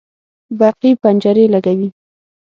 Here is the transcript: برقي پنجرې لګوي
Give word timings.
برقي 0.59 0.91
پنجرې 1.01 1.45
لګوي 1.53 1.89